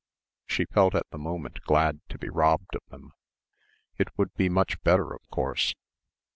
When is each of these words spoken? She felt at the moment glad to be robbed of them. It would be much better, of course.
She 0.47 0.65
felt 0.65 0.95
at 0.95 1.05
the 1.11 1.19
moment 1.19 1.61
glad 1.61 1.99
to 2.09 2.17
be 2.17 2.27
robbed 2.27 2.73
of 2.75 2.81
them. 2.89 3.13
It 3.99 4.07
would 4.17 4.33
be 4.33 4.49
much 4.49 4.81
better, 4.81 5.13
of 5.13 5.21
course. 5.29 5.75